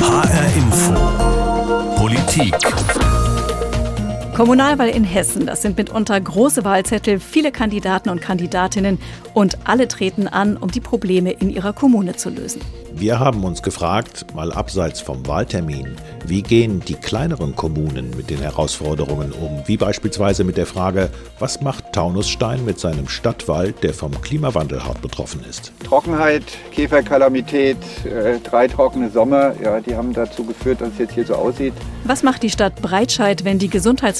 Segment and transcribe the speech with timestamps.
[0.00, 1.94] HR Info.
[1.94, 3.29] Politik.
[4.34, 8.98] Kommunalwahl in Hessen, das sind mitunter große Wahlzettel, viele Kandidaten und Kandidatinnen
[9.34, 12.60] und alle treten an, um die Probleme in ihrer Kommune zu lösen.
[12.92, 18.40] Wir haben uns gefragt, mal abseits vom Wahltermin, wie gehen die kleineren Kommunen mit den
[18.40, 19.62] Herausforderungen um?
[19.66, 21.08] Wie beispielsweise mit der Frage,
[21.38, 25.72] was macht Taunusstein mit seinem Stadtwald, der vom Klimawandel hart betroffen ist?
[25.84, 31.26] Trockenheit, Käferkalamität, äh, drei trockene Sommer, ja, die haben dazu geführt, dass es jetzt hier
[31.26, 31.74] so aussieht.
[32.04, 33.68] Was macht die Stadt Breitscheid, wenn die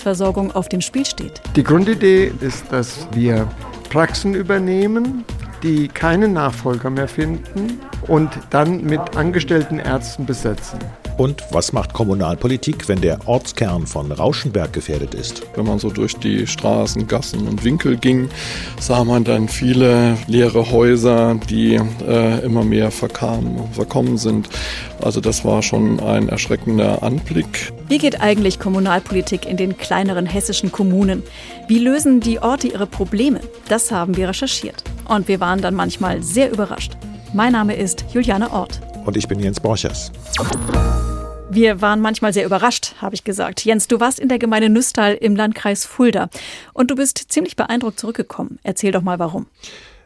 [0.01, 1.41] Gesundheitsversorgung auf dem Spiel steht?
[1.57, 3.47] Die Grundidee ist, dass wir
[3.91, 5.25] Praxen übernehmen,
[5.63, 10.81] die keinen Nachfolger mehr finden und dann mit angestellten Ärzten besetzen.
[11.17, 15.43] Und was macht Kommunalpolitik, wenn der Ortskern von Rauschenberg gefährdet ist?
[15.55, 18.31] Wenn man so durch die Straßen, Gassen und Winkel ging,
[18.81, 24.49] sah man dann viele leere Häuser, die äh, immer mehr verkamen, verkommen sind.
[25.03, 27.73] Also das war schon ein erschreckender Anblick.
[27.89, 31.23] Wie geht eigentlich Kommunalpolitik in den kleineren hessischen Kommunen?
[31.69, 33.41] Wie lösen die Orte ihre Probleme?
[33.69, 34.83] Das haben wir recherchiert.
[35.07, 36.97] Und wir waren dann manchmal sehr überrascht.
[37.33, 38.81] Mein Name ist Juliane Ort.
[39.07, 40.11] Und ich bin Jens Borchers.
[41.49, 43.65] Wir waren manchmal sehr überrascht, habe ich gesagt.
[43.65, 46.29] Jens, du warst in der Gemeinde Nüstal im Landkreis Fulda
[46.73, 48.59] und du bist ziemlich beeindruckt zurückgekommen.
[48.65, 49.47] Erzähl doch mal warum.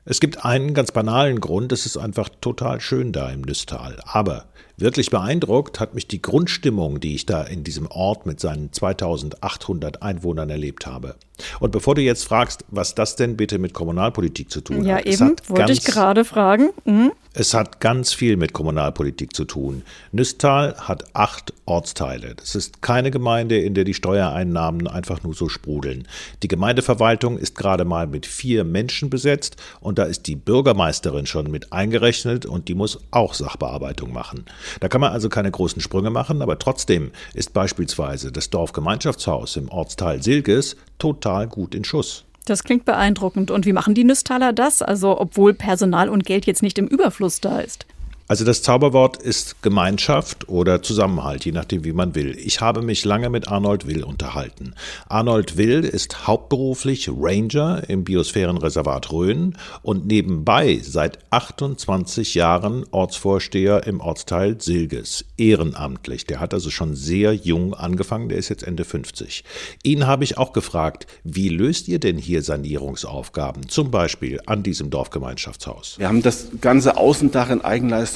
[0.05, 4.01] Es gibt einen ganz banalen Grund, es ist einfach total schön da im Nüstal.
[4.05, 4.45] Aber
[4.77, 10.03] wirklich beeindruckt hat mich die Grundstimmung, die ich da in diesem Ort mit seinen 2800
[10.03, 11.15] Einwohnern erlebt habe.
[11.61, 15.07] Und bevor du jetzt fragst, was das denn bitte mit Kommunalpolitik zu tun ja, hat.
[15.07, 16.71] Ja, eben, wollte ich gerade fragen.
[16.85, 17.13] Mhm.
[17.37, 19.83] Es hat ganz viel mit Kommunalpolitik zu tun.
[20.13, 22.37] Nüstal hat acht Ortsteile.
[22.37, 26.07] Das ist keine Gemeinde, in der die Steuereinnahmen einfach nur so sprudeln.
[26.45, 31.51] Die Gemeindeverwaltung ist gerade mal mit vier Menschen besetzt und da ist die Bürgermeisterin schon
[31.51, 34.45] mit eingerechnet und die muss auch Sachbearbeitung machen.
[34.79, 39.69] Da kann man also keine großen Sprünge machen, aber trotzdem ist beispielsweise das Dorfgemeinschaftshaus im
[39.71, 42.25] Ortsteil Silges total gut in Schuss.
[42.45, 43.51] Das klingt beeindruckend.
[43.51, 44.83] Und wie machen die Nüstaler das?
[44.83, 47.87] Also, obwohl Personal und Geld jetzt nicht im Überfluss da ist.
[48.27, 52.35] Also das Zauberwort ist Gemeinschaft oder Zusammenhalt, je nachdem, wie man will.
[52.39, 54.75] Ich habe mich lange mit Arnold Will unterhalten.
[55.11, 64.01] Arnold Will ist hauptberuflich Ranger im Biosphärenreservat Rhön und nebenbei seit 28 Jahren Ortsvorsteher im
[64.01, 66.27] Ortsteil Silges, ehrenamtlich.
[66.27, 69.45] Der hat also schon sehr jung angefangen, der ist jetzt Ende 50.
[69.83, 74.89] Ihn habe ich auch gefragt, wie löst ihr denn hier Sanierungsaufgaben, zum Beispiel an diesem
[74.89, 75.99] Dorfgemeinschaftshaus?
[75.99, 78.14] Wir haben das ganze Außendach in Eigenleistung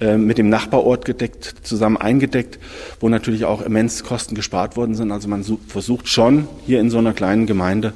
[0.00, 2.58] äh, mit dem Nachbarort gedeckt, zusammen eingedeckt,
[3.00, 5.12] wo natürlich auch immens Kosten gespart worden sind.
[5.12, 7.92] Also man versucht schon hier in so einer kleinen Gemeinde,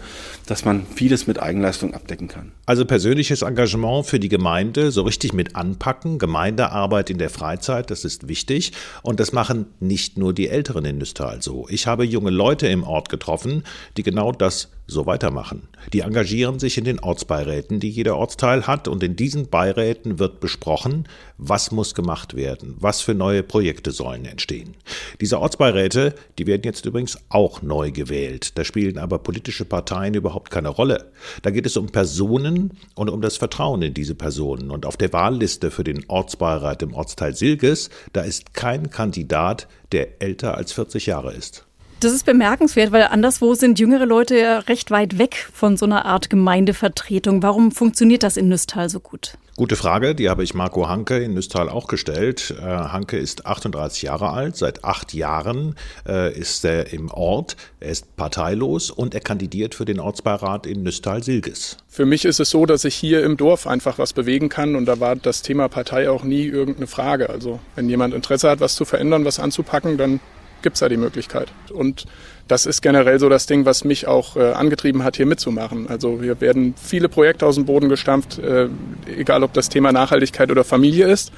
[0.49, 2.53] dass man vieles mit Eigenleistung abdecken kann.
[2.65, 8.05] Also persönliches Engagement für die Gemeinde, so richtig mit anpacken, Gemeindearbeit in der Freizeit, das
[8.05, 8.73] ist wichtig.
[9.03, 11.67] Und das machen nicht nur die Älteren in Nüstal so.
[11.69, 13.63] Ich habe junge Leute im Ort getroffen,
[13.97, 15.69] die genau das so weitermachen.
[15.93, 20.41] Die engagieren sich in den Ortsbeiräten, die jeder Ortsteil hat, und in diesen Beiräten wird
[20.41, 24.77] besprochen, was muss gemacht werden, was für neue Projekte sollen entstehen.
[25.21, 28.57] Diese Ortsbeiräte, die werden jetzt übrigens auch neu gewählt.
[28.57, 31.13] Da spielen aber politische Parteien überhaupt keine Rolle.
[31.43, 34.71] Da geht es um Personen und um das Vertrauen in diese Personen.
[34.71, 40.23] Und auf der Wahlliste für den Ortsbeirat im Ortsteil Silges, da ist kein Kandidat, der
[40.23, 41.65] älter als 40 Jahre ist.
[42.01, 46.05] Das ist bemerkenswert, weil anderswo sind jüngere Leute ja recht weit weg von so einer
[46.05, 47.43] Art Gemeindevertretung.
[47.43, 49.37] Warum funktioniert das in Nüstal so gut?
[49.59, 52.55] Gute Frage, die habe ich Marco Hanke in Nüstal auch gestellt.
[52.61, 55.75] Äh, Hanke ist 38 Jahre alt, seit acht Jahren
[56.07, 60.85] äh, ist er im Ort, er ist parteilos und er kandidiert für den Ortsbeirat in
[60.85, 61.77] Nüstal-Silges.
[61.89, 64.87] Für mich ist es so, dass ich hier im Dorf einfach was bewegen kann und
[64.87, 67.29] da war das Thema Partei auch nie irgendeine Frage.
[67.29, 70.21] Also wenn jemand Interesse hat, was zu verändern, was anzupacken, dann
[70.63, 71.49] gibt es da die Möglichkeit.
[71.73, 72.07] Und
[72.49, 75.89] das ist generell so das Ding, was mich auch äh, angetrieben hat, hier mitzumachen.
[75.89, 78.69] Also wir werden viele Projekte aus dem Boden gestampft, äh,
[79.07, 81.31] egal ob das Thema Nachhaltigkeit oder Familie ist.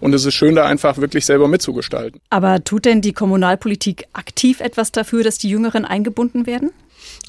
[0.00, 2.20] Und es ist schön, da einfach wirklich selber mitzugestalten.
[2.30, 6.70] Aber tut denn die Kommunalpolitik aktiv etwas dafür, dass die Jüngeren eingebunden werden?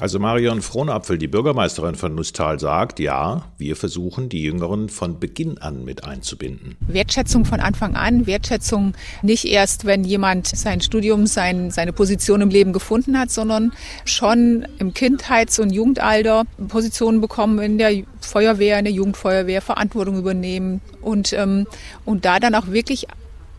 [0.00, 5.58] Also Marion Frohnapfel, die Bürgermeisterin von Nustal, sagt, ja, wir versuchen, die Jüngeren von Beginn
[5.58, 6.76] an mit einzubinden.
[6.86, 12.50] Wertschätzung von Anfang an, Wertschätzung nicht erst, wenn jemand sein Studium, sein, seine Position im
[12.50, 13.72] Leben gefunden hat, sondern
[14.04, 20.80] schon im Kindheits- und Jugendalter Positionen bekommen in der Feuerwehr, in der Jugendfeuerwehr, Verantwortung übernehmen
[21.00, 21.66] und, ähm,
[22.04, 23.06] und da dann auch wirklich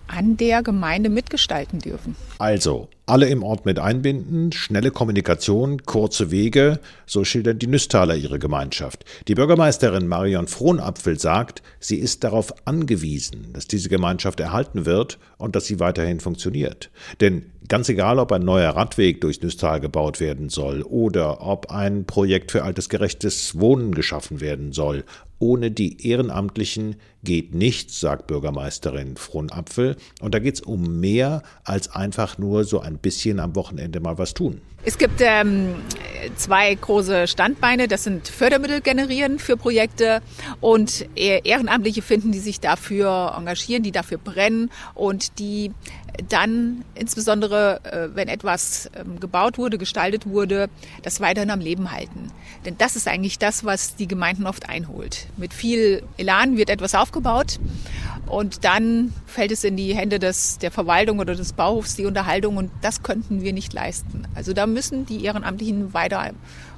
[0.10, 2.16] an der Gemeinde mitgestalten dürfen.
[2.40, 8.40] Also, alle im Ort mit einbinden, schnelle Kommunikation, kurze Wege, so schildern die Nüsstaler ihre
[8.40, 9.06] Gemeinschaft.
[9.28, 15.56] Die Bürgermeisterin Marion Frohnapfel sagt, sie ist darauf angewiesen, dass diese Gemeinschaft erhalten wird und
[15.56, 16.92] dass sie weiterhin funktioniert.
[17.20, 22.06] Denn ganz egal, ob ein neuer Radweg durch Nüstal gebaut werden soll oder ob ein
[22.06, 25.04] Projekt für altersgerechtes Wohnen geschaffen werden soll,
[25.40, 29.96] ohne die Ehrenamtlichen geht nichts, sagt Bürgermeisterin Frohnapfel.
[30.22, 34.18] Und da geht es um mehr als einfach nur so ein bisschen am Wochenende mal
[34.18, 34.62] was tun.
[34.86, 35.76] Es gibt ähm,
[36.38, 37.90] zwei große Standbeine.
[37.90, 40.22] Das sind Fördermittel generieren für Projekte
[40.62, 45.72] und Ehrenamtliche finden, die sich dafür engagieren, die dafür brennen und die
[46.28, 50.70] dann insbesondere, äh, wenn etwas ähm, gebaut wurde, gestaltet wurde,
[51.04, 52.32] das weiterhin am Leben halten.
[52.66, 55.28] Denn das ist eigentlich das, was die Gemeinden oft einholt.
[55.38, 57.60] Mit viel Elan wird etwas aufgebaut
[58.28, 62.58] und dann fällt es in die Hände des, der Verwaltung oder des Bauhofs, die Unterhaltung
[62.58, 64.28] und das könnten wir nicht leisten.
[64.36, 66.32] Also da müssen die Ehrenamtlichen weiter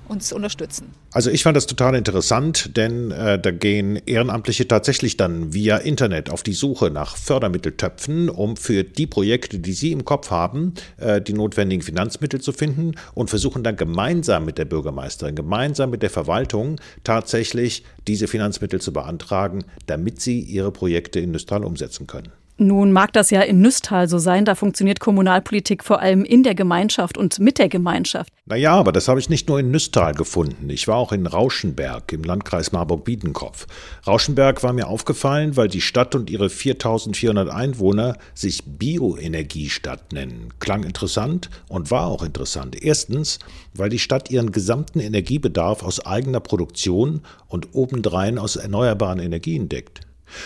[0.08, 0.94] uns unterstützen.
[1.12, 6.30] Also ich fand das total interessant, denn äh, da gehen Ehrenamtliche tatsächlich dann via Internet
[6.30, 11.22] auf die Suche nach Fördermitteltöpfen, um für die Projekte, die sie im Kopf haben, äh,
[11.22, 16.10] die notwendigen Finanzmittel zu finden und versuchen dann gemeinsam mit der Bürgermeisterin, gemeinsam mit der
[16.10, 22.32] Verwaltung tatsächlich diese Finanzmittel zu beantragen, damit sie ihre Projekte in Nüstral umsetzen können.
[22.58, 26.54] Nun mag das ja in Nüstal so sein, da funktioniert Kommunalpolitik vor allem in der
[26.54, 28.32] Gemeinschaft und mit der Gemeinschaft.
[28.46, 30.70] Naja, aber das habe ich nicht nur in Nüstal gefunden.
[30.70, 33.66] Ich war auch in Rauschenberg im Landkreis Marburg-Biedenkopf.
[34.06, 40.50] Rauschenberg war mir aufgefallen, weil die Stadt und ihre 4400 Einwohner sich Bioenergiestadt nennen.
[40.60, 42.82] Klang interessant und war auch interessant.
[42.84, 43.40] Erstens,
[43.74, 50.02] weil die Stadt ihren gesamten Energiebedarf aus eigener Produktion und obendrein aus erneuerbaren Energien deckt.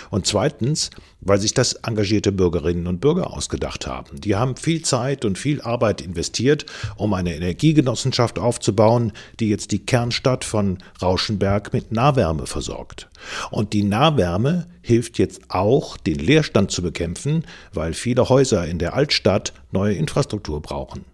[0.09, 0.89] Und zweitens,
[1.21, 4.21] weil sich das engagierte Bürgerinnen und Bürger ausgedacht haben.
[4.21, 6.65] Die haben viel Zeit und viel Arbeit investiert,
[6.97, 13.09] um eine Energiegenossenschaft aufzubauen, die jetzt die Kernstadt von Rauschenberg mit Nahwärme versorgt.
[13.49, 18.93] Und die Nahwärme hilft jetzt auch, den Leerstand zu bekämpfen, weil viele Häuser in der
[18.93, 21.05] Altstadt neue Infrastruktur brauchen.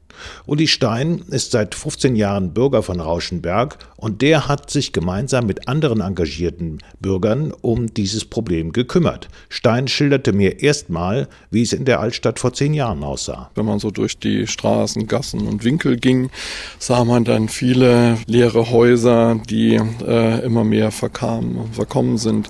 [0.45, 5.67] Uli Stein ist seit 15 Jahren Bürger von Rauschenberg und der hat sich gemeinsam mit
[5.67, 9.29] anderen engagierten Bürgern um dieses Problem gekümmert.
[9.49, 13.51] Stein schilderte mir erstmal, wie es in der Altstadt vor zehn Jahren aussah.
[13.55, 16.29] Wenn man so durch die Straßen, Gassen und Winkel ging,
[16.79, 22.49] sah man dann viele leere Häuser, die äh, immer mehr verkamen, verkommen sind.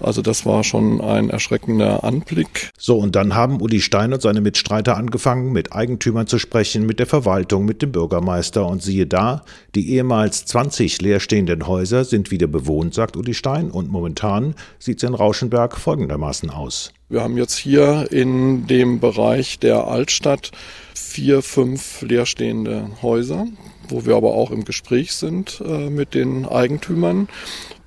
[0.00, 2.70] Also das war schon ein erschreckender Anblick.
[2.78, 6.98] So, und dann haben Uli Stein und seine Mitstreiter angefangen, mit Eigentümern zu sprechen, mit
[7.02, 8.64] der Verwaltung, mit dem Bürgermeister.
[8.64, 9.42] Und siehe da,
[9.74, 15.08] die ehemals 20 leerstehenden Häuser sind wieder bewohnt, sagt Uli Stein, und momentan sieht es
[15.08, 16.92] in Rauschenberg folgendermaßen aus.
[17.08, 20.52] Wir haben jetzt hier in dem Bereich der Altstadt
[20.94, 23.48] vier, fünf leerstehende Häuser,
[23.88, 27.28] wo wir aber auch im Gespräch sind äh, mit den Eigentümern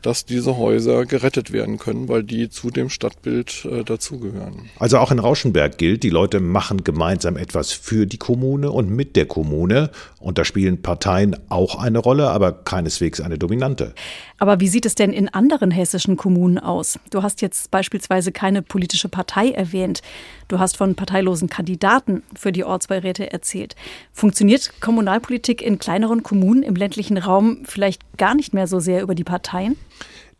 [0.06, 4.70] dass diese Häuser gerettet werden können, weil die zu dem Stadtbild äh, dazugehören.
[4.78, 9.16] Also auch in Rauschenberg gilt, die Leute machen gemeinsam etwas für die Kommune und mit
[9.16, 9.90] der Kommune.
[10.20, 13.96] Und da spielen Parteien auch eine Rolle, aber keineswegs eine dominante.
[14.38, 17.00] Aber wie sieht es denn in anderen hessischen Kommunen aus?
[17.10, 20.02] Du hast jetzt beispielsweise keine politische Partei erwähnt.
[20.48, 23.76] Du hast von parteilosen Kandidaten für die Ortsbeiräte erzählt.
[24.14, 29.16] Funktioniert Kommunalpolitik in kleineren Kommunen im ländlichen Raum vielleicht gar nicht mehr so sehr über
[29.16, 29.76] die Parteien?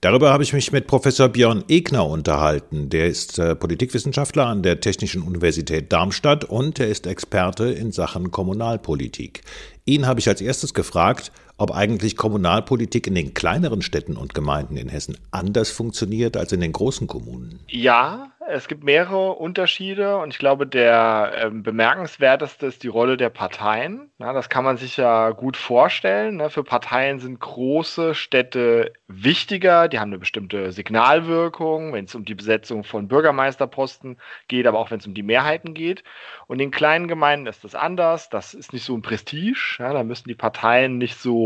[0.02, 2.90] Darüber habe ich mich mit Professor Björn Egner unterhalten.
[2.92, 8.30] Der ist äh, Politikwissenschaftler an der Technischen Universität Darmstadt und er ist Experte in Sachen
[8.30, 9.42] Kommunalpolitik.
[9.86, 14.78] Ihn habe ich als erstes gefragt, ob eigentlich Kommunalpolitik in den kleineren Städten und Gemeinden
[14.78, 17.60] in Hessen anders funktioniert als in den großen Kommunen.
[17.68, 23.30] Ja, es gibt mehrere Unterschiede und ich glaube, der äh, bemerkenswerteste ist die Rolle der
[23.30, 24.12] Parteien.
[24.20, 26.38] Na, das kann man sich ja gut vorstellen.
[26.38, 26.50] Ne?
[26.50, 32.36] Für Parteien sind große Städte wichtiger, die haben eine bestimmte Signalwirkung, wenn es um die
[32.36, 36.04] Besetzung von Bürgermeisterposten geht, aber auch wenn es um die Mehrheiten geht.
[36.48, 38.30] Und in kleinen Gemeinden ist das anders.
[38.30, 39.78] Das ist nicht so ein Prestige.
[39.80, 39.94] Ja?
[39.94, 41.45] Da müssen die Parteien nicht so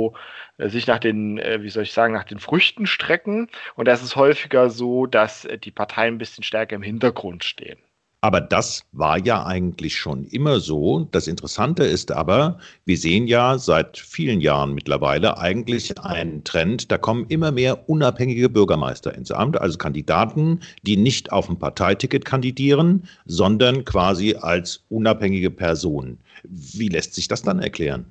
[0.58, 3.50] äh, sich nach den, äh, wie soll ich sagen, nach den Früchten strecken.
[3.76, 7.44] Und da ist es häufiger so, dass äh, die Parteien ein bisschen stärker im Hintergrund
[7.44, 7.80] stehen.
[8.22, 11.08] Aber das war ja eigentlich schon immer so.
[11.12, 16.98] Das Interessante ist aber, wir sehen ja seit vielen Jahren mittlerweile eigentlich einen Trend, da
[16.98, 23.08] kommen immer mehr unabhängige Bürgermeister ins Amt, also Kandidaten, die nicht auf dem Parteiticket kandidieren,
[23.26, 26.20] sondern quasi als unabhängige Personen.
[26.44, 28.06] Wie lässt sich das dann erklären?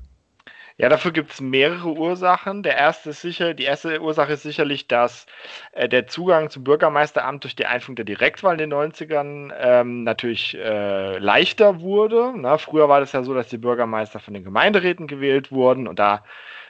[0.80, 2.62] Ja, dafür gibt es mehrere Ursachen.
[2.62, 5.26] Der erste ist sicher, die erste Ursache ist sicherlich, dass
[5.72, 10.56] äh, der Zugang zum Bürgermeisteramt durch die Einführung der Direktwahl in den 90ern ähm, natürlich
[10.56, 12.32] äh, leichter wurde.
[12.36, 15.98] Na, früher war das ja so, dass die Bürgermeister von den Gemeinderäten gewählt wurden und
[15.98, 16.22] da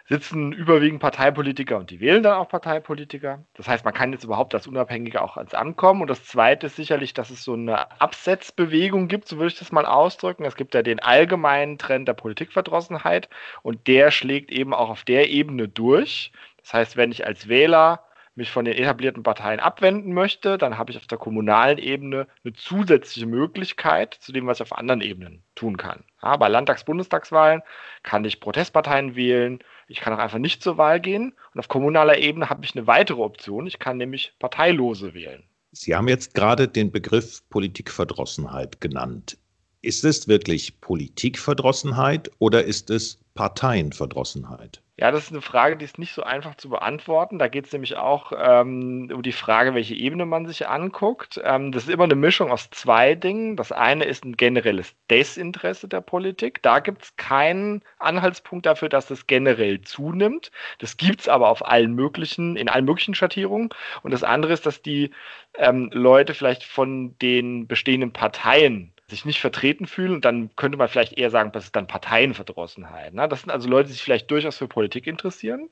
[0.08, 3.44] sitzen überwiegend Parteipolitiker und die wählen dann auch Parteipolitiker.
[3.54, 6.00] Das heißt, man kann jetzt überhaupt als Unabhängiger auch ans Amt kommen.
[6.00, 9.70] Und das Zweite ist sicherlich, dass es so eine Absetzbewegung gibt, so würde ich das
[9.70, 10.46] mal ausdrücken.
[10.46, 13.28] Es gibt ja den allgemeinen Trend der Politikverdrossenheit
[13.62, 16.32] und der schlägt eben auch auf der Ebene durch.
[16.62, 18.02] Das heißt, wenn ich als Wähler
[18.38, 22.54] mich von den etablierten Parteien abwenden möchte, dann habe ich auf der kommunalen Ebene eine
[22.54, 26.04] zusätzliche Möglichkeit zu dem, was ich auf anderen Ebenen tun kann.
[26.22, 27.62] Ja, bei Landtags-, Bundestagswahlen
[28.02, 29.58] kann ich Protestparteien wählen,
[29.88, 32.86] ich kann auch einfach nicht zur Wahl gehen und auf kommunaler Ebene habe ich eine
[32.86, 35.42] weitere Option, ich kann nämlich Parteilose wählen.
[35.72, 39.38] Sie haben jetzt gerade den Begriff Politikverdrossenheit genannt.
[39.80, 44.82] Ist es wirklich Politikverdrossenheit oder ist es Parteienverdrossenheit?
[45.00, 47.38] Ja, das ist eine Frage, die ist nicht so einfach zu beantworten.
[47.38, 51.40] Da geht es nämlich auch ähm, um die Frage, welche Ebene man sich anguckt.
[51.44, 53.54] Ähm, das ist immer eine Mischung aus zwei Dingen.
[53.54, 56.62] Das eine ist ein generelles Desinteresse der Politik.
[56.62, 60.50] Da gibt es keinen Anhaltspunkt dafür, dass das generell zunimmt.
[60.80, 63.68] Das gibt es aber auf allen möglichen, in allen möglichen Schattierungen.
[64.02, 65.12] Und das andere ist, dass die
[65.54, 70.20] ähm, Leute vielleicht von den bestehenden Parteien sich nicht vertreten fühlen.
[70.20, 73.14] dann könnte man vielleicht eher sagen, das ist dann Parteienverdrossenheit.
[73.14, 73.28] Ne?
[73.28, 75.68] Das sind also Leute, die sich vielleicht durchaus für Politik interessieren,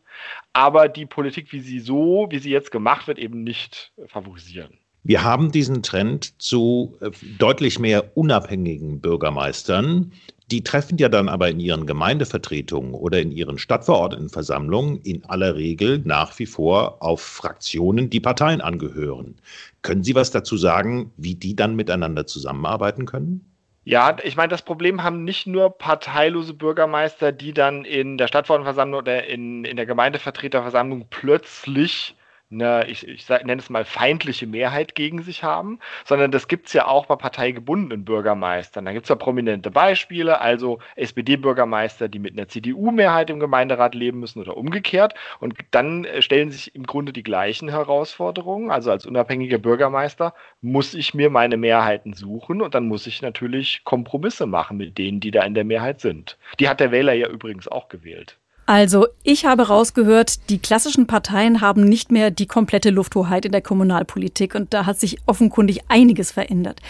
[0.53, 4.79] aber die Politik, wie sie so, wie sie jetzt gemacht wird, eben nicht favorisieren.
[5.03, 10.13] Wir haben diesen Trend zu äh, deutlich mehr unabhängigen Bürgermeistern.
[10.53, 16.01] Die treffen ja dann aber in ihren Gemeindevertretungen oder in ihren Stadtverordnetenversammlungen in aller Regel
[16.05, 19.35] nach wie vor auf Fraktionen, die Parteien angehören.
[19.83, 23.45] Können Sie was dazu sagen, wie die dann miteinander zusammenarbeiten können?
[23.83, 28.99] Ja, ich meine, das Problem haben nicht nur parteilose Bürgermeister, die dann in der Stadtverordnetenversammlung
[28.99, 32.15] oder in, in der Gemeindevertreterversammlung plötzlich
[32.51, 36.73] eine, ich, ich nenne es mal, feindliche Mehrheit gegen sich haben, sondern das gibt es
[36.73, 38.85] ja auch bei parteigebundenen Bürgermeistern.
[38.85, 44.21] Da gibt es ja prominente Beispiele, also SPD-Bürgermeister, die mit einer CDU-Mehrheit im Gemeinderat leben
[44.21, 45.15] müssen oder umgekehrt.
[45.41, 48.71] Und dann äh, stellen sich im Grunde die gleichen Herausforderungen.
[48.71, 53.83] Also als unabhängiger Bürgermeister muss ich mir meine Mehrheiten suchen und dann muss ich natürlich
[53.85, 56.39] Kompromisse machen mit denen, die da in der Mehrheit sind.
[56.61, 58.39] Die hat der Wähler ja übrigens auch gewählt.
[58.67, 63.63] Also, ich habe rausgehört, die klassischen Parteien haben nicht mehr die komplette Lufthoheit in der
[63.63, 66.81] Kommunalpolitik und da hat sich offenkundig einiges verändert.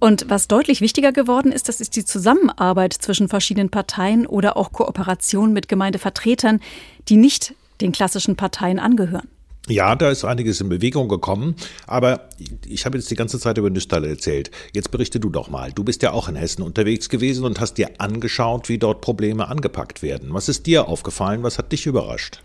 [0.00, 4.72] Und was deutlich wichtiger geworden ist, das ist die Zusammenarbeit zwischen verschiedenen Parteien oder auch
[4.72, 6.60] Kooperation mit Gemeindevertretern,
[7.08, 9.28] die nicht den klassischen Parteien angehören.
[9.68, 11.54] Ja, da ist einiges in Bewegung gekommen,
[11.86, 12.28] aber
[12.66, 14.50] ich habe jetzt die ganze Zeit über Nüstal erzählt.
[14.74, 15.70] Jetzt berichte du doch mal.
[15.70, 19.46] Du bist ja auch in Hessen unterwegs gewesen und hast dir angeschaut, wie dort Probleme
[19.46, 20.34] angepackt werden.
[20.34, 21.44] Was ist dir aufgefallen?
[21.44, 22.42] Was hat dich überrascht?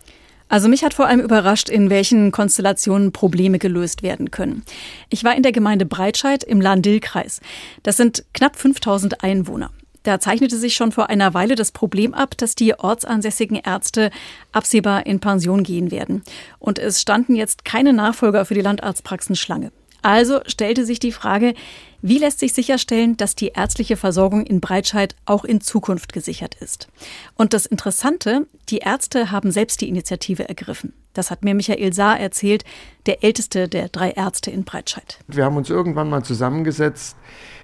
[0.48, 4.62] Also mich hat vor allem überrascht, in welchen Konstellationen Probleme gelöst werden können.
[5.10, 7.40] Ich war in der Gemeinde Breitscheid im Lahn-Dill-Kreis.
[7.82, 9.70] Das sind knapp 5000 Einwohner.
[10.08, 14.10] Da zeichnete sich schon vor einer Weile das Problem ab, dass die ortsansässigen Ärzte
[14.52, 16.22] absehbar in Pension gehen werden.
[16.58, 19.70] Und es standen jetzt keine Nachfolger für die Landarztpraxen Schlange.
[20.00, 21.52] Also stellte sich die Frage,
[22.00, 26.88] wie lässt sich sicherstellen, dass die ärztliche Versorgung in Breitscheid auch in Zukunft gesichert ist?
[27.34, 30.92] Und das Interessante, die Ärzte haben selbst die Initiative ergriffen.
[31.14, 32.64] Das hat mir Michael Saar erzählt,
[33.06, 35.18] der älteste der drei Ärzte in Breitscheid.
[35.26, 37.16] Wir haben uns irgendwann mal zusammengesetzt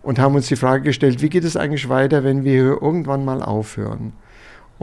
[0.03, 3.43] und haben uns die Frage gestellt, wie geht es eigentlich weiter, wenn wir irgendwann mal
[3.43, 4.15] aufhören?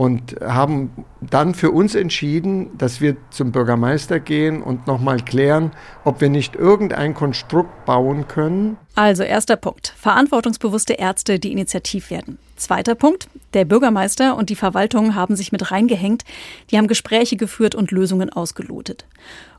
[0.02, 0.90] Und haben
[1.20, 5.70] dann für uns entschieden, dass wir zum Bürgermeister gehen und nochmal klären,
[6.02, 8.78] ob wir nicht irgendein Konstrukt bauen können.
[8.96, 12.38] Also erster Punkt, verantwortungsbewusste Ärzte, die initiativ werden.
[12.56, 16.24] Zweiter Punkt, der Bürgermeister und die Verwaltung haben sich mit reingehängt,
[16.72, 19.06] die haben Gespräche geführt und Lösungen ausgelotet.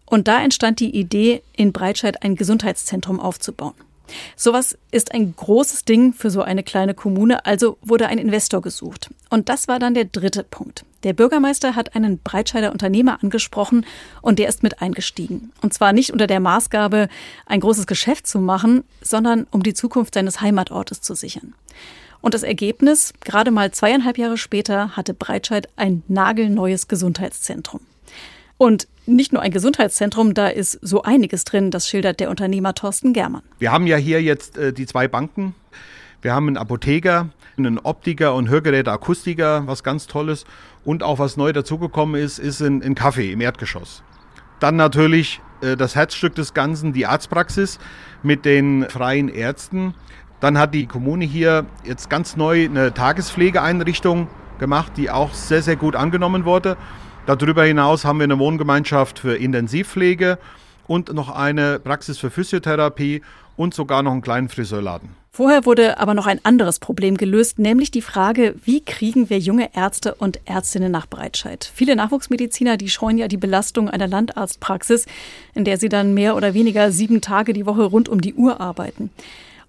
[0.05, 3.75] Und da entstand die Idee, in Breitscheid ein Gesundheitszentrum aufzubauen.
[4.35, 9.09] Sowas ist ein großes Ding für so eine kleine Kommune, also wurde ein Investor gesucht.
[9.29, 10.85] Und das war dann der dritte Punkt.
[11.03, 13.85] Der Bürgermeister hat einen Breitscheider Unternehmer angesprochen
[14.21, 15.51] und der ist mit eingestiegen.
[15.61, 17.09] Und zwar nicht unter der Maßgabe,
[17.45, 21.55] ein großes Geschäft zu machen, sondern um die Zukunft seines Heimatortes zu sichern.
[22.21, 27.81] Und das Ergebnis, gerade mal zweieinhalb Jahre später, hatte Breitscheid ein nagelneues Gesundheitszentrum.
[28.57, 33.13] Und nicht nur ein Gesundheitszentrum, da ist so einiges drin, das schildert der Unternehmer Thorsten
[33.13, 33.41] Germann.
[33.59, 35.55] Wir haben ja hier jetzt äh, die zwei Banken.
[36.21, 40.45] Wir haben einen Apotheker, einen Optiker und Hörgeräteakustiker, was ganz Tolles.
[40.85, 44.03] Und auch was neu dazugekommen ist, ist ein, ein Café im Erdgeschoss.
[44.59, 47.79] Dann natürlich äh, das Herzstück des Ganzen, die Arztpraxis
[48.21, 49.93] mit den freien Ärzten.
[50.39, 54.27] Dann hat die Kommune hier jetzt ganz neu eine Tagespflegeeinrichtung
[54.59, 56.77] gemacht, die auch sehr, sehr gut angenommen wurde.
[57.25, 60.37] Darüber hinaus haben wir eine Wohngemeinschaft für Intensivpflege
[60.87, 63.21] und noch eine Praxis für Physiotherapie
[63.55, 65.09] und sogar noch einen kleinen Friseurladen.
[65.31, 69.73] Vorher wurde aber noch ein anderes Problem gelöst, nämlich die Frage, wie kriegen wir junge
[69.73, 71.71] Ärzte und Ärztinnen nach Breitscheid?
[71.73, 75.05] Viele Nachwuchsmediziner, die scheuen ja die Belastung einer Landarztpraxis,
[75.55, 78.59] in der sie dann mehr oder weniger sieben Tage die Woche rund um die Uhr
[78.59, 79.11] arbeiten.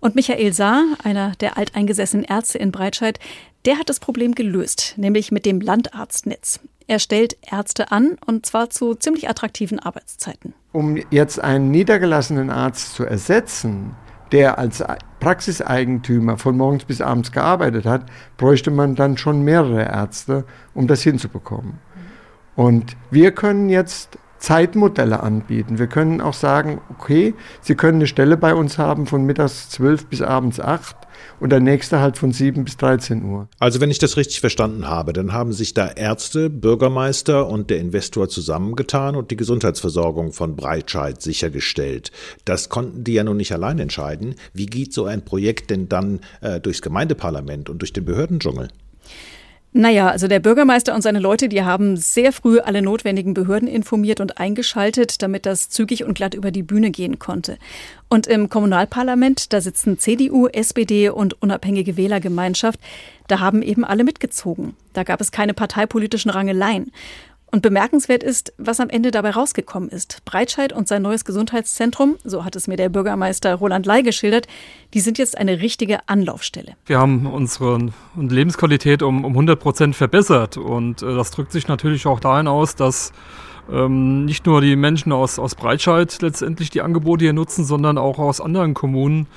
[0.00, 3.18] Und Michael Saar, einer der alteingesessenen Ärzte in Breitscheid,
[3.64, 6.60] der hat das Problem gelöst, nämlich mit dem Landarztnetz.
[6.86, 10.54] Er stellt Ärzte an und zwar zu ziemlich attraktiven Arbeitszeiten.
[10.72, 13.96] Um jetzt einen niedergelassenen Arzt zu ersetzen,
[14.32, 14.84] der als
[15.20, 18.06] Praxiseigentümer von morgens bis abends gearbeitet hat,
[18.36, 20.44] bräuchte man dann schon mehrere Ärzte,
[20.74, 21.78] um das hinzubekommen.
[22.56, 25.78] Und wir können jetzt Zeitmodelle anbieten.
[25.78, 27.32] Wir können auch sagen, okay,
[27.62, 30.94] Sie können eine Stelle bei uns haben von mittags 12 bis abends 8
[31.40, 33.48] und der nächste halt von 7 bis 13 Uhr.
[33.58, 37.78] Also wenn ich das richtig verstanden habe, dann haben sich da Ärzte, Bürgermeister und der
[37.78, 42.12] Investor zusammengetan und die Gesundheitsversorgung von Breitscheid sichergestellt.
[42.44, 44.34] Das konnten die ja nun nicht allein entscheiden.
[44.52, 48.68] Wie geht so ein Projekt denn dann äh, durchs Gemeindeparlament und durch den Behördendschungel?
[49.76, 54.20] Naja, also der Bürgermeister und seine Leute, die haben sehr früh alle notwendigen Behörden informiert
[54.20, 57.58] und eingeschaltet, damit das zügig und glatt über die Bühne gehen konnte.
[58.08, 62.78] Und im Kommunalparlament, da sitzen CDU, SPD und unabhängige Wählergemeinschaft,
[63.26, 64.76] da haben eben alle mitgezogen.
[64.92, 66.92] Da gab es keine parteipolitischen Rangeleien.
[67.54, 70.24] Und bemerkenswert ist, was am Ende dabei rausgekommen ist.
[70.24, 74.48] Breitscheid und sein neues Gesundheitszentrum, so hat es mir der Bürgermeister Roland Ley geschildert,
[74.92, 76.74] die sind jetzt eine richtige Anlaufstelle.
[76.86, 80.56] Wir haben unsere Lebensqualität um, um 100 Prozent verbessert.
[80.56, 83.12] Und äh, das drückt sich natürlich auch dahin aus, dass
[83.70, 88.18] ähm, nicht nur die Menschen aus, aus Breitscheid letztendlich die Angebote hier nutzen, sondern auch
[88.18, 89.28] aus anderen Kommunen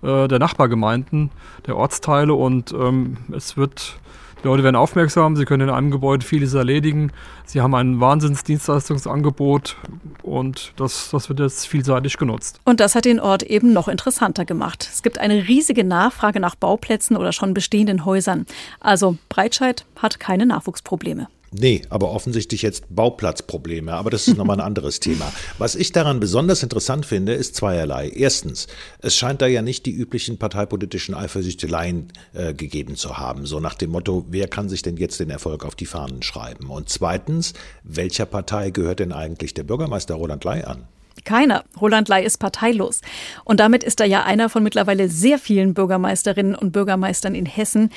[0.00, 1.30] äh, der Nachbargemeinden,
[1.66, 2.32] der Ortsteile.
[2.32, 3.98] Und ähm, es wird
[4.46, 7.12] Leute werden aufmerksam, sie können in einem Gebäude vieles erledigen.
[7.44, 9.76] Sie haben ein Wahnsinnsdienstleistungsangebot
[10.22, 12.60] und das, das wird jetzt vielseitig genutzt.
[12.64, 14.88] Und das hat den Ort eben noch interessanter gemacht.
[14.90, 18.46] Es gibt eine riesige Nachfrage nach Bauplätzen oder schon bestehenden Häusern.
[18.80, 21.28] Also Breitscheid hat keine Nachwuchsprobleme.
[21.52, 25.32] Nee, aber offensichtlich jetzt Bauplatzprobleme, aber das ist nochmal ein anderes Thema.
[25.58, 28.08] Was ich daran besonders interessant finde, ist zweierlei.
[28.08, 28.66] Erstens,
[28.98, 33.74] es scheint da ja nicht die üblichen parteipolitischen Eifersüchteleien äh, gegeben zu haben, so nach
[33.74, 36.68] dem Motto, wer kann sich denn jetzt den Erfolg auf die Fahnen schreiben?
[36.68, 40.88] Und zweitens, welcher Partei gehört denn eigentlich der Bürgermeister Roland Ley an?
[41.24, 41.64] Keiner.
[41.80, 43.00] Roland Ley ist parteilos.
[43.44, 47.90] Und damit ist er ja einer von mittlerweile sehr vielen Bürgermeisterinnen und Bürgermeistern in Hessen,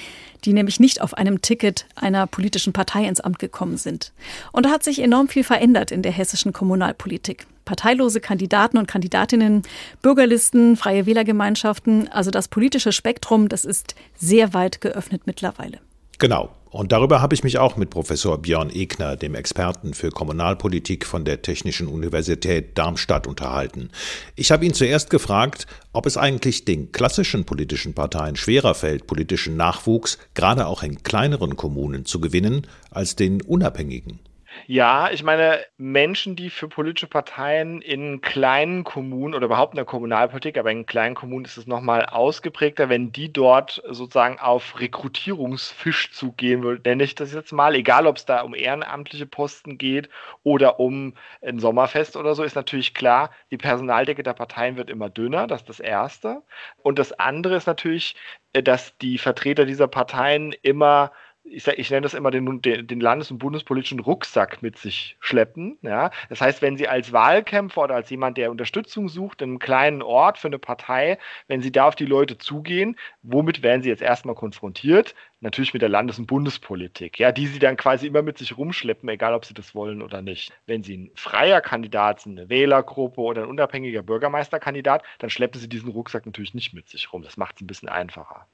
[0.46, 4.14] die nämlich nicht auf einem Ticket einer politischen Partei ins Amt gekommen sind.
[4.52, 7.46] Und da hat sich enorm viel verändert in der hessischen Kommunalpolitik.
[7.66, 9.62] Parteilose Kandidaten und Kandidatinnen,
[10.02, 15.80] Bürgerlisten, freie Wählergemeinschaften, also das politische Spektrum, das ist sehr weit geöffnet mittlerweile.
[16.20, 16.50] Genau.
[16.70, 21.26] Und darüber habe ich mich auch mit Professor Björn Egner, dem Experten für Kommunalpolitik von
[21.26, 23.90] der Technischen Universität Darmstadt, unterhalten.
[24.36, 29.58] Ich habe ihn zuerst gefragt, ob es eigentlich den klassischen politischen Parteien schwerer fällt, politischen
[29.58, 34.20] Nachwuchs gerade auch in kleineren Kommunen zu gewinnen, als den unabhängigen.
[34.68, 39.86] Ja, ich meine, Menschen, die für politische Parteien in kleinen Kommunen oder überhaupt in der
[39.86, 46.12] Kommunalpolitik, aber in kleinen Kommunen ist es nochmal ausgeprägter, wenn die dort sozusagen auf Rekrutierungsfisch
[46.12, 50.10] zugehen würden, nenne ich das jetzt mal, egal ob es da um ehrenamtliche Posten geht
[50.44, 55.10] oder um ein Sommerfest oder so, ist natürlich klar, die Personaldecke der Parteien wird immer
[55.10, 56.44] dünner, das ist das Erste.
[56.84, 58.16] Und das andere ist natürlich,
[58.54, 61.12] äh, dass die Vertreter dieser Parteien immer
[61.44, 65.78] ich, ich nenne das immer den, den Landes- und bundespolitischen Rucksack mit sich schleppen.
[65.82, 66.12] Ja?
[66.30, 70.02] Das heißt, wenn Sie als Wahlkämpfer oder als jemand, der Unterstützung sucht, in einem kleinen
[70.02, 74.02] Ort für eine Partei, wenn Sie da auf die Leute zugehen, womit werden Sie jetzt
[74.02, 75.16] erstmal konfrontiert?
[75.42, 79.08] Natürlich mit der Landes- und Bundespolitik, ja, die Sie dann quasi immer mit sich rumschleppen,
[79.08, 80.52] egal ob Sie das wollen oder nicht.
[80.66, 85.70] Wenn Sie ein freier Kandidat sind, eine Wählergruppe oder ein unabhängiger Bürgermeisterkandidat, dann schleppen Sie
[85.70, 87.24] diesen Rucksack natürlich nicht mit sich rum.
[87.24, 88.48] Das macht es ein bisschen einfacher.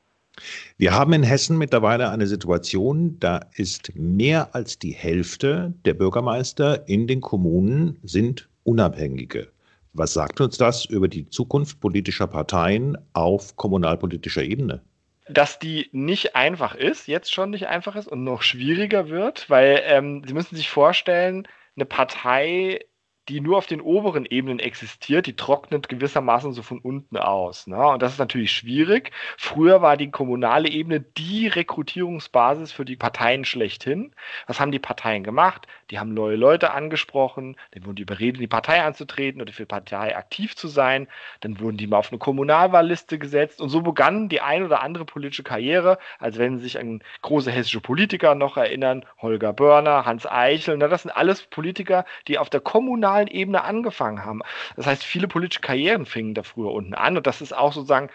[0.78, 6.88] Wir haben in Hessen mittlerweile eine Situation, da ist mehr als die Hälfte der Bürgermeister
[6.88, 9.48] in den Kommunen sind Unabhängige.
[9.94, 14.82] Was sagt uns das über die Zukunft politischer Parteien auf kommunalpolitischer Ebene?
[15.30, 19.82] Dass die nicht einfach ist, jetzt schon nicht einfach ist und noch schwieriger wird, weil
[19.86, 22.82] ähm, Sie müssen sich vorstellen, eine Partei
[23.28, 27.66] die nur auf den oberen Ebenen existiert, die trocknet gewissermaßen so von unten aus.
[27.66, 27.88] Ne?
[27.88, 29.12] Und das ist natürlich schwierig.
[29.38, 34.14] Früher war die kommunale Ebene die Rekrutierungsbasis für die Parteien schlechthin.
[34.46, 35.68] Was haben die Parteien gemacht?
[35.90, 39.64] Die haben neue Leute angesprochen, dann wurden die überredet, in die Partei anzutreten oder für
[39.64, 41.08] die Partei aktiv zu sein.
[41.42, 45.06] Dann wurden die mal auf eine Kommunalwahlliste gesetzt und so begann die ein oder andere
[45.06, 50.26] politische Karriere, als wenn Sie sich an große hessische Politiker noch erinnern, Holger Börner, Hans
[50.28, 54.42] Eichel, na, das sind alles Politiker, die auf der kommunalen Ebene angefangen haben.
[54.76, 58.10] Das heißt, viele politische Karrieren fingen da früher unten an und das ist auch sozusagen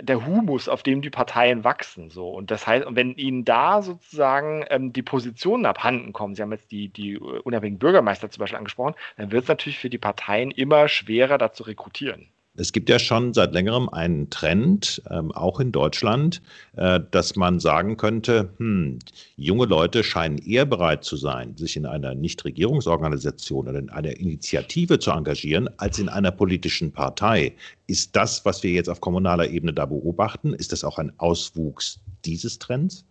[0.00, 2.10] der Humus, auf dem die Parteien wachsen.
[2.10, 2.30] So.
[2.30, 6.70] Und das heißt, wenn ihnen da sozusagen ähm, die Positionen abhanden kommen, Sie haben jetzt
[6.70, 10.88] die, die unabhängigen Bürgermeister zum Beispiel angesprochen, dann wird es natürlich für die Parteien immer
[10.88, 12.28] schwerer, da zu rekrutieren.
[12.56, 16.42] Es gibt ja schon seit längerem einen Trend, ähm, auch in Deutschland,
[16.76, 18.98] äh, dass man sagen könnte, hm,
[19.36, 24.98] junge Leute scheinen eher bereit zu sein, sich in einer Nichtregierungsorganisation oder in einer Initiative
[24.98, 27.54] zu engagieren, als in einer politischen Partei.
[27.86, 32.00] Ist das, was wir jetzt auf kommunaler Ebene da beobachten, ist das auch ein Auswuchs
[32.24, 33.04] dieses Trends?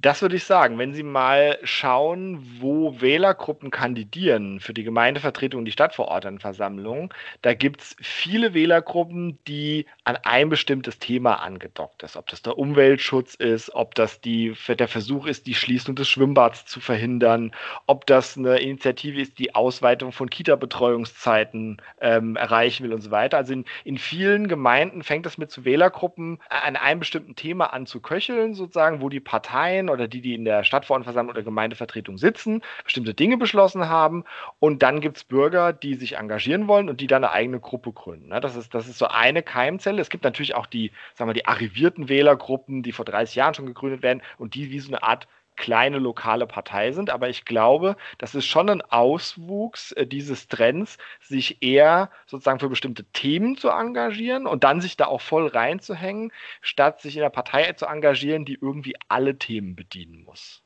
[0.00, 0.78] Das würde ich sagen.
[0.78, 7.80] Wenn Sie mal schauen, wo Wählergruppen kandidieren für die Gemeindevertretung und die Stadtverordnetenversammlung, da gibt
[7.80, 12.16] es viele Wählergruppen, die an ein bestimmtes Thema angedockt ist.
[12.16, 16.64] Ob das der Umweltschutz ist, ob das die, der Versuch ist, die Schließung des Schwimmbads
[16.66, 17.50] zu verhindern,
[17.88, 23.36] ob das eine Initiative ist, die Ausweitung von Kita-Betreuungszeiten ähm, erreichen will und so weiter.
[23.36, 27.86] Also in, in vielen Gemeinden fängt es mit zu Wählergruppen an einem bestimmten Thema an
[27.86, 32.62] zu köcheln, sozusagen, wo die Parteien oder die, die in der Stadtverordnetenversammlung oder Gemeindevertretung sitzen,
[32.84, 34.24] bestimmte Dinge beschlossen haben.
[34.58, 37.92] Und dann gibt es Bürger, die sich engagieren wollen und die dann eine eigene Gruppe
[37.92, 38.28] gründen.
[38.28, 38.40] Ne?
[38.40, 40.00] Das ist, das ist so eine Keimzelle.
[40.00, 43.66] Es gibt natürlich auch die, sagen wir, die arrivierten Wählergruppen, die vor 30 Jahren schon
[43.66, 47.10] gegründet werden und die wie so eine Art kleine lokale Partei sind.
[47.10, 52.70] Aber ich glaube, das ist schon ein Auswuchs äh, dieses Trends, sich eher sozusagen für
[52.70, 57.30] bestimmte Themen zu engagieren und dann sich da auch voll reinzuhängen, statt sich in der
[57.30, 60.62] Partei zu engagieren, die irgendwie alle Themen bedienen muss.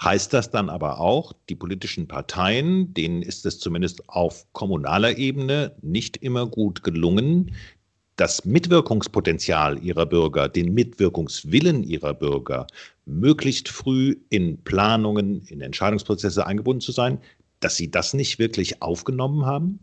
[0.00, 5.74] Heißt das dann aber auch, die politischen Parteien, denen ist es zumindest auf kommunaler Ebene
[5.82, 7.56] nicht immer gut gelungen,
[8.18, 12.66] das Mitwirkungspotenzial ihrer Bürger, den Mitwirkungswillen ihrer Bürger
[13.06, 17.20] möglichst früh in Planungen, in Entscheidungsprozesse eingebunden zu sein,
[17.60, 19.78] dass sie das nicht wirklich aufgenommen haben?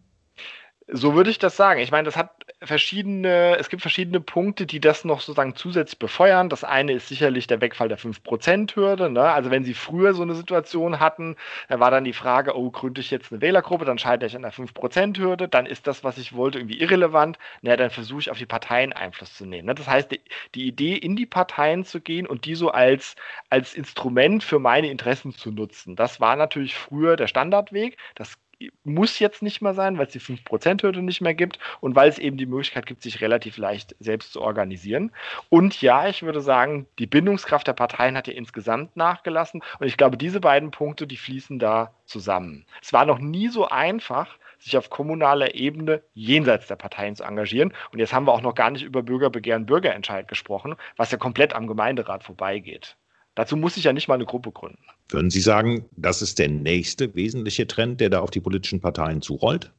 [0.92, 1.80] So würde ich das sagen.
[1.80, 6.50] Ich meine, das hat verschiedene, es gibt verschiedene Punkte, die das noch sozusagen zusätzlich befeuern.
[6.50, 9.10] Das eine ist sicherlich der Wegfall der 5%-Hürde.
[9.10, 9.22] Ne?
[9.22, 11.36] Also wenn Sie früher so eine Situation hatten,
[11.70, 14.42] da war dann die Frage, oh, gründe ich jetzt eine Wählergruppe, dann scheitere ich an
[14.42, 17.38] der 5%-Hürde, dann ist das, was ich wollte, irgendwie irrelevant.
[17.62, 19.68] Na, dann versuche ich auf die Parteien Einfluss zu nehmen.
[19.68, 19.76] Ne?
[19.76, 20.22] Das heißt, die,
[20.56, 23.16] die, Idee, in die Parteien zu gehen und die so als,
[23.50, 27.98] als Instrument für meine Interessen zu nutzen, das war natürlich früher der Standardweg.
[28.16, 28.38] Das
[28.84, 32.20] muss jetzt nicht mehr sein, weil es die 5%-Hürde nicht mehr gibt und weil es
[32.20, 35.12] eben die Möglichkeit gibt, sich relativ leicht selbst zu organisieren.
[35.50, 39.98] Und ja, ich würde sagen, die Bindungskraft der Parteien hat ja insgesamt nachgelassen und ich
[39.98, 42.66] glaube, diese beiden Punkte, die fließen da zusammen.
[42.82, 47.74] Es war noch nie so einfach, sich auf kommunaler Ebene jenseits der Parteien zu engagieren.
[47.92, 51.54] Und jetzt haben wir auch noch gar nicht über Bürgerbegehren, Bürgerentscheid gesprochen, was ja komplett
[51.54, 52.98] am Gemeinderat vorbeigeht.
[53.36, 54.80] Dazu muss ich ja nicht mal eine Gruppe gründen.
[55.10, 59.22] Würden Sie sagen, das ist der nächste wesentliche Trend, der da auf die politischen Parteien
[59.22, 59.72] zurollt?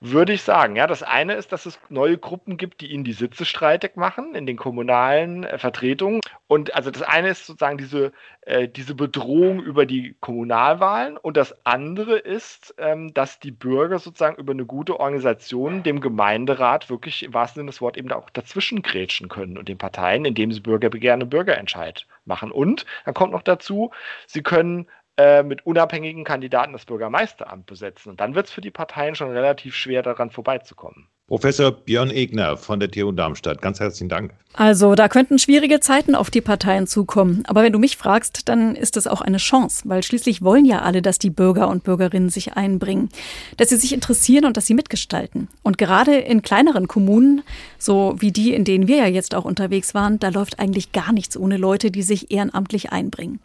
[0.00, 0.76] Würde ich sagen.
[0.76, 4.34] Ja, das eine ist, dass es neue Gruppen gibt, die ihnen die Sitze streitig machen
[4.34, 6.20] in den kommunalen äh, Vertretungen.
[6.46, 8.12] Und also das eine ist sozusagen diese,
[8.42, 11.16] äh, diese Bedrohung über die Kommunalwahlen.
[11.16, 16.90] Und das andere ist, ähm, dass die Bürger sozusagen über eine gute Organisation dem Gemeinderat
[16.90, 20.52] wirklich im wahrsten Sinne des Wortes eben auch dazwischen grätschen können und den Parteien, indem
[20.52, 22.50] sie Bürgerbegehren und Bürgerentscheid machen.
[22.50, 23.90] Und dann kommt noch dazu,
[24.26, 24.86] sie können
[25.18, 28.10] äh, mit unabhängigen Kandidaten das Bürgermeisteramt besetzen.
[28.10, 31.08] Und dann wird es für die Parteien schon relativ schwer, daran vorbeizukommen.
[31.28, 34.32] Professor Björn Egner von der TU Darmstadt, ganz herzlichen Dank.
[34.54, 37.42] Also, da könnten schwierige Zeiten auf die Parteien zukommen.
[37.46, 40.80] Aber wenn du mich fragst, dann ist es auch eine Chance, weil schließlich wollen ja
[40.80, 43.10] alle, dass die Bürger und Bürgerinnen sich einbringen,
[43.58, 45.48] dass sie sich interessieren und dass sie mitgestalten.
[45.62, 47.42] Und gerade in kleineren Kommunen,
[47.76, 51.12] so wie die, in denen wir ja jetzt auch unterwegs waren, da läuft eigentlich gar
[51.12, 53.38] nichts ohne Leute, die sich ehrenamtlich einbringen.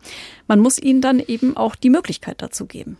[0.48, 2.96] Man muss ihnen dann eben auch die Möglichkeit dazu geben.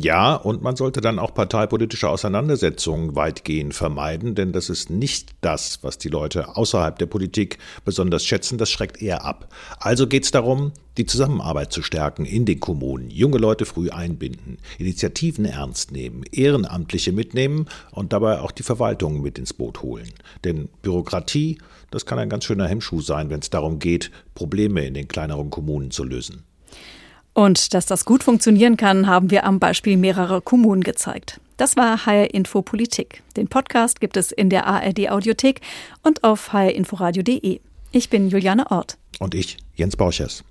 [0.00, 5.80] Ja, und man sollte dann auch parteipolitische Auseinandersetzungen weitgehend vermeiden, denn das ist nicht das,
[5.82, 9.52] was die Leute außerhalb der Politik besonders schätzen, das schreckt eher ab.
[9.80, 14.56] Also geht es darum, die Zusammenarbeit zu stärken in den Kommunen, junge Leute früh einbinden,
[14.78, 20.08] Initiativen ernst nehmen, Ehrenamtliche mitnehmen und dabei auch die Verwaltung mit ins Boot holen.
[20.44, 21.58] Denn Bürokratie,
[21.90, 25.50] das kann ein ganz schöner Hemmschuh sein, wenn es darum geht, Probleme in den kleineren
[25.50, 26.44] Kommunen zu lösen.
[27.34, 31.40] Und dass das gut funktionieren kann, haben wir am Beispiel mehrerer Kommunen gezeigt.
[31.56, 33.22] Das war HR Info Politik.
[33.36, 35.60] Den Podcast gibt es in der ARD Audiothek
[36.02, 37.60] und auf hrinforadio.de.
[37.92, 38.98] Ich bin Juliane Ort.
[39.18, 40.44] Und ich, Jens Borchers.